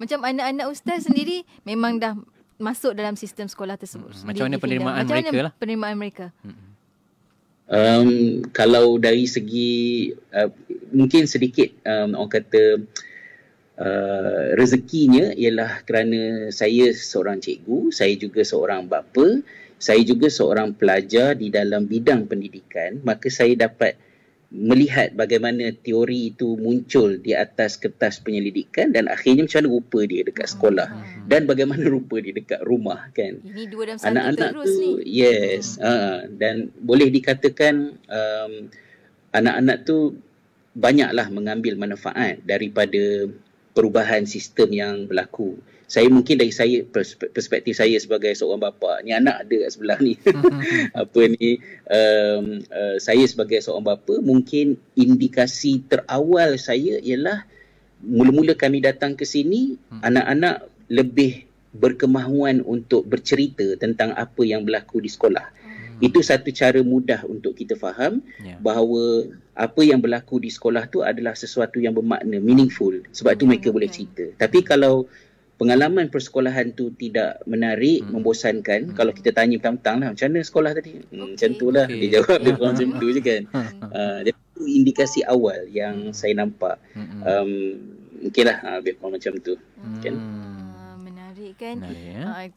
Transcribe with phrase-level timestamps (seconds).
[0.00, 2.14] Macam anak-anak ustaz sendiri memang dah
[2.62, 4.12] masuk dalam sistem sekolah tersebut.
[4.22, 4.26] Hmm.
[4.30, 5.52] Macam mana penerimaan Macam mereka lah?
[5.58, 6.26] Penerimaan mereka.
[6.46, 6.70] Hmm.
[7.72, 8.10] Um,
[8.52, 10.50] kalau dari segi uh,
[10.92, 12.64] mungkin sedikit um, orang kata
[13.80, 19.40] uh, rezekinya ialah kerana saya seorang cikgu, saya juga seorang bapa,
[19.80, 23.96] saya juga seorang pelajar di dalam bidang pendidikan, maka saya dapat
[24.52, 30.22] melihat bagaimana teori itu muncul di atas kertas penyelidikan dan akhirnya macam mana rupa dia
[30.28, 30.54] dekat hmm.
[30.54, 31.24] sekolah hmm.
[31.24, 34.90] dan bagaimana rupa dia dekat rumah kan ini dua dalam satu anak-anak terus tu, ni
[35.08, 35.88] yes hmm.
[35.88, 38.52] uh, dan boleh dikatakan um,
[39.32, 40.20] anak-anak tu
[40.76, 43.32] banyaklah mengambil manfaat daripada
[43.72, 45.58] perubahan sistem yang berlaku
[45.92, 46.88] saya mungkin dari saya
[47.36, 50.16] perspektif saya sebagai seorang bapa ni anak ada kat sebelah ni
[51.04, 57.44] apa ni um, uh, saya sebagai seorang bapa mungkin indikasi terawal saya ialah
[58.00, 60.00] mula-mula kami datang ke sini hmm.
[60.00, 65.61] anak-anak lebih berkemahuan untuk bercerita tentang apa yang berlaku di sekolah.
[66.02, 68.58] Itu satu cara mudah untuk kita faham yeah.
[68.58, 73.40] bahawa apa yang berlaku di sekolah tu adalah sesuatu yang bermakna meaningful sebab hmm.
[73.40, 75.06] tu mereka boleh cerita tapi kalau
[75.62, 78.18] pengalaman persekolahan tu tidak menarik, hmm.
[78.18, 78.90] membosankan.
[78.90, 78.94] Hmm.
[78.98, 80.98] Kalau kita tanya petang-petang lah, macam mana sekolah tadi?
[80.98, 81.30] Hmm, okay.
[81.38, 81.86] Macam tu lah.
[81.86, 81.98] Okay.
[82.02, 83.42] Dia jawab dia kurang macam tu je kan.
[83.94, 86.14] uh, jadi itu indikasi awal yang hmm.
[86.18, 86.82] saya nampak.
[86.98, 87.22] Hmm.
[87.22, 87.50] Um,
[88.26, 89.54] mungkin lah uh, lebih kurang macam tu.
[89.78, 90.02] Hmm.
[90.02, 90.14] Kan?
[90.98, 91.76] menarik kan.
[91.78, 92.22] Menarik, ya?
[92.26, 92.46] uh,